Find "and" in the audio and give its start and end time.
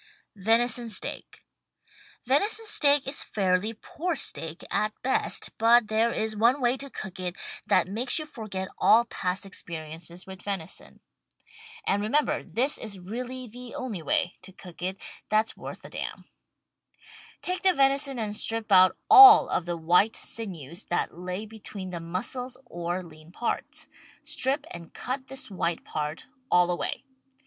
11.85-12.01, 18.17-18.35, 24.71-24.95